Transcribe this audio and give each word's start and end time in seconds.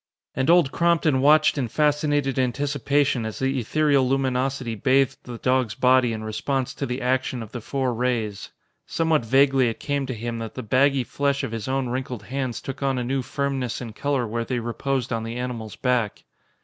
And 0.35 0.49
Old 0.49 0.71
Crompton 0.71 1.21
watched 1.21 1.59
in 1.59 1.67
fascinated 1.67 2.39
anticipation 2.39 3.23
as 3.23 3.37
the 3.37 3.59
ethereal 3.59 4.09
luminosity 4.09 4.73
bathed 4.73 5.19
the 5.25 5.37
dog's 5.37 5.75
body 5.75 6.11
in 6.11 6.23
response 6.23 6.73
to 6.73 6.87
the 6.87 7.03
action 7.03 7.43
of 7.43 7.51
the 7.51 7.61
four 7.61 7.93
rays. 7.93 8.49
Somewhat 8.87 9.23
vaguely 9.23 9.69
it 9.69 9.79
came 9.79 10.07
to 10.07 10.15
him 10.15 10.39
that 10.39 10.55
the 10.55 10.63
baggy 10.63 11.03
flesh 11.03 11.43
of 11.43 11.51
his 11.51 11.67
own 11.67 11.87
wrinkled 11.89 12.23
hands 12.23 12.61
took 12.61 12.81
on 12.81 12.97
a 12.97 13.03
new 13.03 13.21
firmness 13.21 13.79
and 13.79 13.95
color 13.95 14.25
where 14.25 14.43
they 14.43 14.57
reposed 14.57 15.13
on 15.13 15.21
the 15.23 15.35
animal's 15.35 15.75
back. 15.75 16.23